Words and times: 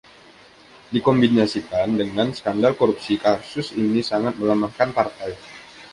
Dikombinasikan 0.93 1.89
dengan 2.01 2.27
skandal 2.37 2.73
korupsi, 2.81 3.13
kasus 3.23 3.67
ini 3.81 4.01
sangat 4.09 4.33
melemahkan 4.39 4.89
partai. 4.97 5.31